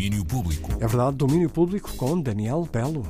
Domínio 0.00 0.24
Público. 0.24 0.72
É 0.80 0.86
verdade, 0.86 1.16
domínio 1.18 1.50
público 1.50 1.94
com 1.94 2.18
Daniel 2.18 2.66
Belo. 2.72 3.04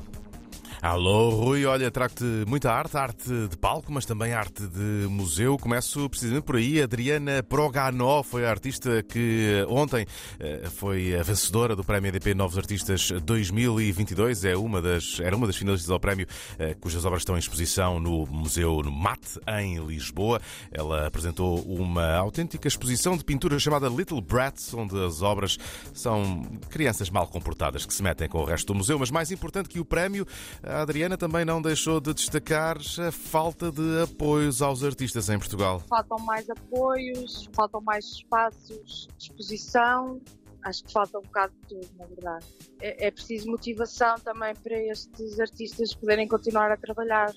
Alô, 0.83 1.29
Rui, 1.29 1.67
olha, 1.67 1.91
trago-te 1.91 2.25
muita 2.47 2.73
arte, 2.73 2.97
arte 2.97 3.49
de 3.49 3.57
palco, 3.59 3.93
mas 3.93 4.07
também 4.07 4.33
arte 4.33 4.67
de 4.67 5.07
museu. 5.11 5.59
Começo 5.59 6.09
precisamente 6.09 6.45
por 6.45 6.57
aí. 6.57 6.81
Adriana 6.81 7.43
Proganó 7.43 8.23
foi 8.23 8.47
a 8.47 8.51
artista 8.51 9.03
que 9.03 9.63
ontem 9.69 10.07
eh, 10.39 10.71
foi 10.71 11.15
a 11.15 11.23
vencedora 11.23 11.77
do 11.77 11.85
Prémio 11.85 12.09
EDP 12.09 12.33
Novos 12.33 12.57
Artistas 12.57 13.11
2022. 13.11 14.47
É 14.47 14.57
uma 14.57 14.81
das, 14.81 15.21
era 15.21 15.37
uma 15.37 15.47
das 15.47 15.57
finalistas 15.57 15.91
ao 15.91 16.01
prémio, 16.01 16.27
eh, 16.59 16.75
cujas 16.81 17.05
obras 17.05 17.21
estão 17.21 17.37
em 17.37 17.41
exposição 17.41 18.01
no 18.01 18.27
Museu 18.27 18.83
Mate, 18.91 19.39
em 19.61 19.85
Lisboa. 19.85 20.41
Ela 20.73 21.07
apresentou 21.07 21.61
uma 21.61 22.15
autêntica 22.15 22.67
exposição 22.67 23.19
de 23.19 23.25
pintura 23.25 23.59
chamada 23.59 23.87
Little 23.87 24.23
Brats, 24.23 24.73
onde 24.73 24.99
as 24.99 25.21
obras 25.21 25.59
são 25.93 26.43
crianças 26.71 27.11
mal 27.11 27.27
comportadas 27.27 27.85
que 27.85 27.93
se 27.93 28.03
metem 28.03 28.31
com 28.31 28.39
o 28.39 28.45
resto 28.47 28.69
do 28.69 28.77
museu. 28.77 28.99
Mas 28.99 29.11
mais 29.11 29.31
importante 29.31 29.69
que 29.69 29.79
o 29.79 29.85
prémio, 29.85 30.27
a 30.71 30.83
Adriana 30.83 31.17
também 31.17 31.45
não 31.45 31.61
deixou 31.61 32.01
de 32.01 32.15
destacar 32.15 32.79
a 32.79 33.11
falta 33.11 33.71
de 33.71 34.03
apoios 34.03 34.63
aos 34.63 34.85
artistas 34.85 35.29
em 35.29 35.39
Portugal. 35.39 35.81
Faltam 35.89 36.19
mais 36.21 36.49
apoios, 36.49 37.49
faltam 37.53 37.81
mais 37.81 38.05
espaços 38.07 39.09
de 39.19 39.25
exposição. 39.25 40.21
Acho 40.63 40.85
que 40.85 40.93
falta 40.93 41.19
um 41.19 41.23
bocado 41.23 41.53
de 41.63 41.69
tudo, 41.69 41.89
na 41.99 42.07
verdade. 42.07 42.47
É, 42.81 43.07
é 43.07 43.11
preciso 43.11 43.51
motivação 43.51 44.15
também 44.21 44.55
para 44.57 44.79
estes 44.79 45.41
artistas 45.41 45.95
poderem 45.95 46.29
continuar 46.29 46.71
a 46.71 46.77
trabalhar, 46.77 47.33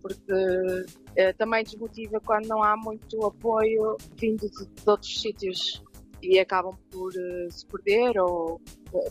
porque 0.00 0.86
é, 1.14 1.32
também 1.34 1.62
desmotiva 1.62 2.20
quando 2.20 2.46
não 2.46 2.62
há 2.62 2.76
muito 2.76 3.24
apoio 3.24 3.96
vindo 4.16 4.48
de, 4.50 4.66
de 4.66 4.90
outros 4.90 5.20
sítios 5.20 5.82
e 6.24 6.38
acabam 6.38 6.76
por 6.90 7.10
uh, 7.10 7.50
se 7.50 7.66
perder 7.66 8.18
ou 8.20 8.60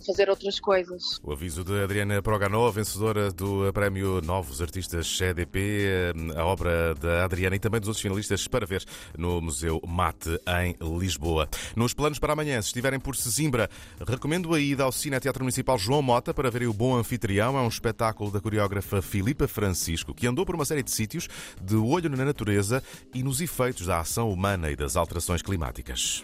fazer 0.05 0.30
outras 0.30 0.59
coisas. 0.59 1.20
O 1.23 1.31
aviso 1.31 1.63
de 1.63 1.84
Adriana 1.84 2.22
Proganó, 2.22 2.70
vencedora 2.72 3.31
do 3.31 3.72
Prémio 3.73 4.22
Novos 4.22 4.61
Artistas 4.61 5.20
eh, 5.22 6.14
a 6.36 6.45
obra 6.45 6.95
da 6.95 7.25
Adriana 7.25 7.55
e 7.55 7.59
também 7.59 7.80
dos 7.80 7.89
outros 7.89 8.02
finalistas 8.02 8.47
para 8.47 8.66
ver 8.66 8.83
no 9.17 9.42
Museu 9.42 9.81
Mate 9.86 10.39
em 10.61 10.75
Lisboa. 10.97 11.50
Nos 11.75 11.94
planos 11.94 12.20
para 12.20 12.33
amanhã, 12.33 12.61
se 12.61 12.67
estiverem 12.67 13.00
por 13.00 13.16
Sesimbra, 13.16 13.70
recomendo 14.08 14.53
a 14.53 14.59
ida 14.59 14.83
ao 14.83 14.92
Cine 14.92 15.20
Teatro 15.20 15.44
Municipal 15.44 15.77
João 15.77 16.02
Mota 16.02 16.33
para 16.33 16.50
verem 16.50 16.67
o 16.67 16.73
Bom 16.73 16.95
Anfitrião. 16.95 17.58
É 17.58 17.61
um 17.61 17.67
espetáculo 17.67 18.31
da 18.31 18.39
coreógrafa 18.39 19.02
Filipa 19.02 19.48
Francisco, 19.48 20.14
que 20.14 20.27
andou 20.27 20.45
por 20.45 20.55
uma 20.55 20.66
série 20.66 20.83
de 20.83 20.92
sítios 20.92 21.27
de 21.61 21.75
olho 21.75 22.09
na 22.09 22.23
natureza 22.23 22.81
e 23.14 23.22
nos 23.22 23.42
efeitos 23.42 23.88
da 23.88 24.00
ação 24.00 24.30
humana 24.31 24.72
e 24.72 24.75
das 24.75 24.95
alterações 24.95 25.42
climáticas. 25.42 26.23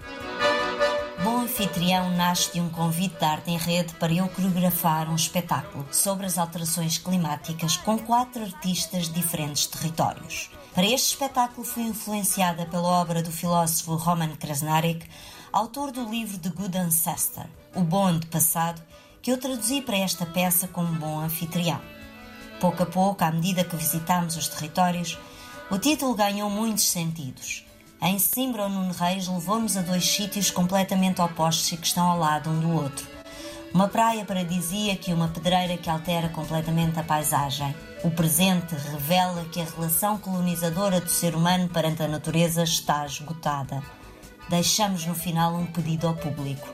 Bom 1.24 1.42
Anfitrião 1.42 2.12
nasce 2.12 2.54
de 2.54 2.62
um 2.62 2.70
convite 2.70 3.20
da 3.20 3.32
Arte 3.32 3.52
em 3.52 3.58
Rede 3.58 3.94
para 3.96 4.14
eu 4.14 4.30
coreografar 4.30 5.10
um 5.10 5.16
espetáculo 5.16 5.86
sobre 5.92 6.26
as 6.26 6.38
alterações 6.38 6.98
climáticas 6.98 7.76
com 7.76 8.00
quatro 8.00 8.42
artistas 8.42 9.10
de 9.10 9.16
diferentes 9.16 9.68
territórios. 9.68 10.50
Para 10.74 10.86
este 10.86 11.10
espetáculo 11.10 11.68
fui 11.68 11.84
influenciada 11.84 12.66
pela 12.66 12.88
obra 12.88 13.22
do 13.22 13.34
filósofo 13.34 13.96
Roman 13.96 14.34
Krasnarek, 14.38 15.06
autor 15.52 15.92
do 15.92 16.10
livro 16.10 16.40
The 16.40 16.50
Good 16.52 16.78
Ancestor, 16.78 17.48
O 17.76 17.82
Bom 17.82 18.08
Antepassado, 18.08 18.82
que 19.22 19.30
eu 19.30 19.38
traduzi 19.38 19.82
para 19.82 19.98
esta 19.98 20.26
peça 20.26 20.70
como 20.70 21.00
Bom 21.00 21.20
Anfitrião. 21.20 21.82
Pouco 22.62 22.84
a 22.84 22.86
pouco, 22.86 23.26
à 23.26 23.32
medida 23.32 23.66
que 23.66 23.76
visitámos 23.76 24.38
os 24.38 24.48
territórios, 24.48 25.20
o 25.70 25.78
título 25.78 26.16
ganhou 26.16 26.50
muitos 26.50 26.86
sentidos– 26.86 27.66
em 28.02 28.18
Simbra 28.18 28.64
ou 28.64 28.70
Nuno 28.70 28.94
Reis 28.94 29.28
levou-nos 29.28 29.76
a 29.76 29.82
dois 29.82 30.06
sítios 30.06 30.50
completamente 30.50 31.22
opostos 31.22 31.72
e 31.72 31.78
que 31.78 31.86
estão 31.86 32.10
ao 32.10 32.18
lado 32.18 32.50
um 32.50 32.60
do 32.60 32.72
outro. 32.72 33.06
Uma 33.74 33.88
praia 33.88 34.24
paradisíaca 34.24 35.12
e 35.12 35.14
uma 35.14 35.28
pedreira 35.28 35.78
que 35.78 35.90
altera 35.90 36.30
completamente 36.30 36.98
a 36.98 37.04
paisagem. 37.04 37.76
O 38.04 38.10
presente 38.10 38.74
revela 38.74 39.46
que 39.52 39.62
a 39.62 39.66
relação 39.66 40.18
colonizadora 40.18 41.02
do 41.02 41.10
ser 41.10 41.36
humano 41.36 41.68
perante 41.68 42.02
a 42.02 42.08
natureza 42.08 42.64
está 42.64 43.06
esgotada. 43.06 43.84
Deixamos 44.48 45.06
no 45.06 45.14
final 45.14 45.54
um 45.54 45.66
pedido 45.66 46.08
ao 46.08 46.16
público. 46.16 46.68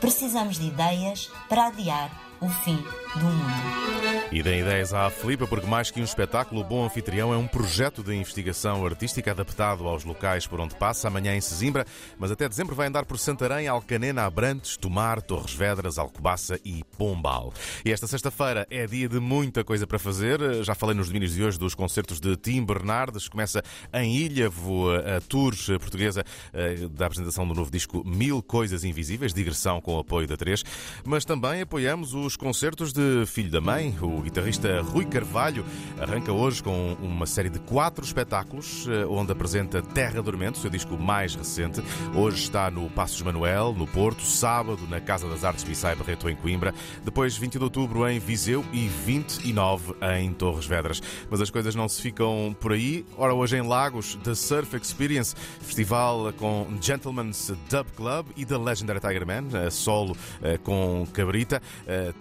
Precisamos 0.00 0.58
de 0.58 0.66
ideias 0.66 1.30
para 1.48 1.68
adiar 1.68 2.10
o 2.42 2.48
fim 2.48 2.76
do 3.14 3.24
mundo. 3.24 4.02
E 4.32 4.42
deem 4.42 4.60
ideias 4.60 4.94
à 4.94 5.10
Filipa, 5.10 5.46
porque 5.46 5.66
mais 5.66 5.90
que 5.90 6.00
um 6.00 6.04
espetáculo, 6.04 6.62
o 6.62 6.64
Bom 6.64 6.86
Anfitrião 6.86 7.34
é 7.34 7.36
um 7.36 7.46
projeto 7.46 8.02
de 8.02 8.14
investigação 8.14 8.84
artística 8.86 9.30
adaptado 9.30 9.86
aos 9.86 10.04
locais 10.04 10.46
por 10.46 10.58
onde 10.58 10.74
passa, 10.74 11.06
amanhã 11.06 11.36
em 11.36 11.40
Sesimbra, 11.40 11.86
mas 12.18 12.30
até 12.30 12.48
dezembro 12.48 12.74
vai 12.74 12.88
andar 12.88 13.04
por 13.04 13.18
Santarém, 13.18 13.68
Alcanena, 13.68 14.24
Abrantes, 14.24 14.78
Tomar, 14.78 15.20
Torres 15.20 15.52
Vedras, 15.52 15.98
Alcobaça 15.98 16.58
e 16.64 16.82
Pombal. 16.96 17.52
E 17.84 17.92
esta 17.92 18.06
sexta-feira 18.06 18.66
é 18.70 18.86
dia 18.86 19.06
de 19.06 19.20
muita 19.20 19.62
coisa 19.62 19.86
para 19.86 19.98
fazer. 19.98 20.64
Já 20.64 20.74
falei 20.74 20.96
nos 20.96 21.08
domínios 21.08 21.34
de 21.34 21.44
hoje 21.44 21.58
dos 21.58 21.74
concertos 21.74 22.18
de 22.18 22.34
Tim 22.36 22.64
Bernardes. 22.64 23.28
Começa 23.28 23.62
em 23.92 24.16
Ilhavo 24.16 24.90
a 24.92 25.20
tour 25.28 25.54
portuguesa 25.78 26.24
eh, 26.54 26.88
da 26.90 27.04
apresentação 27.04 27.46
do 27.46 27.52
novo 27.52 27.70
disco 27.70 28.02
Mil 28.06 28.42
Coisas 28.42 28.82
Invisíveis, 28.82 29.34
digressão 29.34 29.80
com 29.80 29.96
o 29.96 29.98
apoio 29.98 30.26
da 30.26 30.38
3. 30.38 30.64
Mas 31.04 31.26
também 31.26 31.60
apoiamos 31.60 32.14
os 32.14 32.31
concertos 32.36 32.92
de 32.92 33.24
Filho 33.26 33.50
da 33.50 33.60
Mãe, 33.60 33.96
o 34.00 34.20
guitarrista 34.20 34.80
Rui 34.80 35.04
Carvalho 35.04 35.64
arranca 36.00 36.32
hoje 36.32 36.62
com 36.62 36.96
uma 37.00 37.26
série 37.26 37.48
de 37.48 37.58
quatro 37.58 38.04
espetáculos, 38.04 38.86
eh, 38.88 39.04
onde 39.06 39.32
apresenta 39.32 39.82
Terra 39.82 40.22
Dormente, 40.22 40.58
seu 40.58 40.70
disco 40.70 40.96
mais 40.96 41.34
recente. 41.34 41.82
Hoje 42.14 42.42
está 42.42 42.70
no 42.70 42.88
Passos 42.90 43.20
Manuel, 43.22 43.74
no 43.76 43.86
Porto, 43.86 44.22
sábado 44.22 44.86
na 44.88 45.00
Casa 45.00 45.28
das 45.28 45.44
Artes 45.44 45.64
Bissai 45.64 45.94
Barreto, 45.94 46.28
em 46.28 46.36
Coimbra, 46.36 46.74
depois 47.04 47.36
20 47.36 47.58
de 47.58 47.64
outubro 47.64 48.08
em 48.08 48.18
Viseu 48.18 48.64
e 48.72 48.88
29 48.88 49.94
em 50.18 50.32
Torres 50.32 50.66
Vedras. 50.66 51.02
Mas 51.30 51.40
as 51.40 51.50
coisas 51.50 51.74
não 51.74 51.88
se 51.88 52.00
ficam 52.00 52.54
por 52.60 52.72
aí. 52.72 53.04
Ora, 53.16 53.34
hoje 53.34 53.56
em 53.56 53.62
Lagos, 53.62 54.18
The 54.22 54.34
Surf 54.34 54.76
Experience, 54.76 55.34
festival 55.60 56.32
com 56.34 56.66
Gentleman's 56.80 57.52
Dub 57.68 57.86
Club 57.96 58.26
e 58.36 58.44
The 58.46 58.56
Legendary 58.56 59.00
Tiger 59.00 59.26
Man, 59.26 59.70
solo 59.70 60.16
eh, 60.42 60.58
com 60.58 61.06
Cabrita. 61.12 61.60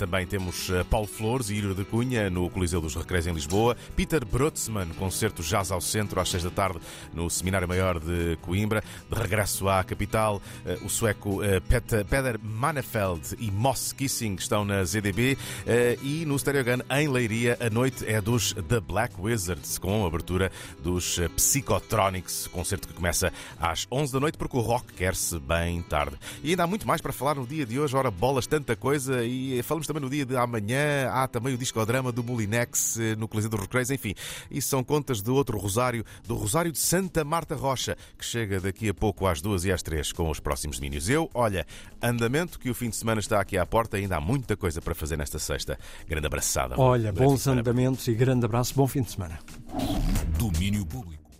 Eh, 0.01 0.11
também 0.11 0.25
temos 0.25 0.69
Paulo 0.89 1.07
Flores 1.07 1.49
e 1.49 1.55
Iro 1.55 1.75
de 1.75 1.85
Cunha, 1.85 2.29
no 2.29 2.49
Coliseu 2.49 2.81
dos 2.81 2.95
Recreios 2.95 3.27
em 3.27 3.33
Lisboa. 3.33 3.77
Peter 3.95 4.25
Brotzmann, 4.25 4.89
concerto 4.97 5.43
Jazz 5.43 5.71
ao 5.71 5.79
Centro, 5.79 6.19
às 6.19 6.29
6 6.29 6.43
da 6.43 6.49
tarde, 6.49 6.79
no 7.13 7.29
Seminário 7.29 7.67
Maior 7.67 7.99
de 7.99 8.37
Coimbra. 8.41 8.83
De 9.09 9.15
regresso 9.15 9.69
à 9.69 9.83
capital, 9.83 10.41
eh, 10.65 10.77
o 10.83 10.89
sueco 10.89 11.43
eh, 11.43 11.59
Peter 11.59 12.39
Manefeld 12.41 13.35
e 13.39 13.51
Moss 13.51 13.93
Kissing 13.93 14.35
estão 14.35 14.65
na 14.65 14.83
ZDB. 14.83 15.37
Eh, 15.65 15.97
e 16.01 16.25
no 16.25 16.37
Stereogun, 16.37 16.81
em 16.89 17.07
Leiria, 17.07 17.57
a 17.59 17.69
noite 17.69 18.05
é 18.07 18.19
dos 18.19 18.53
The 18.53 18.79
Black 18.79 19.15
Wizards, 19.19 19.77
com 19.77 20.03
a 20.03 20.07
abertura 20.07 20.51
dos 20.81 21.19
Psychotronics, 21.35 22.47
concerto 22.47 22.87
que 22.87 22.93
começa 22.93 23.31
às 23.59 23.87
11 23.91 24.13
da 24.13 24.19
noite, 24.19 24.37
porque 24.37 24.57
o 24.57 24.61
rock 24.61 24.93
quer-se 24.93 25.39
bem 25.39 25.81
tarde. 25.83 26.17
E 26.43 26.49
ainda 26.49 26.63
há 26.63 26.67
muito 26.67 26.87
mais 26.87 27.01
para 27.01 27.13
falar 27.13 27.35
no 27.35 27.45
dia 27.45 27.65
de 27.65 27.79
hoje. 27.79 27.95
Ora, 27.95 28.09
bolas, 28.09 28.47
tanta 28.47 28.75
coisa. 28.75 29.23
E 29.23 29.61
falamos 29.63 29.80
também 29.87 30.01
no 30.01 30.09
dia 30.09 30.25
de 30.25 30.37
amanhã. 30.37 31.09
Há 31.11 31.27
também 31.27 31.53
o 31.53 31.57
disco 31.57 31.71
psicodrama 31.71 32.11
do 32.11 32.23
Molinex 32.23 32.99
eh, 32.99 33.15
no 33.15 33.27
Coliseu 33.27 33.49
dos 33.49 33.61
Recreios, 33.61 33.89
enfim. 33.89 34.13
Isso 34.49 34.67
são 34.67 34.83
contas 34.83 35.21
de 35.21 35.31
outro 35.31 35.57
Rosário, 35.57 36.05
do 36.27 36.35
Rosário 36.35 36.71
de 36.71 36.77
Santa 36.77 37.23
Marta 37.23 37.55
Rocha, 37.55 37.97
que 38.17 38.25
chega 38.25 38.59
daqui 38.59 38.89
a 38.89 38.93
pouco 38.93 39.25
às 39.25 39.41
duas 39.41 39.65
e 39.65 39.71
às 39.71 39.81
três 39.81 40.11
com 40.11 40.29
os 40.29 40.39
próximos 40.39 40.77
domínios. 40.77 41.09
Eu, 41.09 41.29
olha, 41.33 41.65
andamento 42.01 42.59
que 42.59 42.69
o 42.69 42.73
fim 42.73 42.89
de 42.89 42.95
semana 42.95 43.19
está 43.19 43.39
aqui 43.39 43.57
à 43.57 43.65
porta, 43.65 43.97
ainda 43.97 44.17
há 44.17 44.21
muita 44.21 44.55
coisa 44.55 44.81
para 44.81 44.93
fazer 44.93 45.17
nesta 45.17 45.39
sexta. 45.39 45.79
Grande 46.07 46.27
abraçada. 46.27 46.75
Olha, 46.77 47.11
bons 47.11 47.47
andamentos 47.47 48.07
e 48.07 48.13
grande 48.13 48.45
abraço, 48.45 48.73
bom 48.75 48.87
fim 48.87 49.01
de 49.01 49.11
semana. 49.11 49.39
Domínio 50.37 50.85
Público. 50.85 51.30